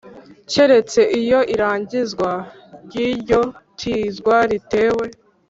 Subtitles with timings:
[0.51, 2.31] keretse iyo irangizwa
[2.85, 3.41] ry iryo
[3.79, 5.05] tizwa ritewe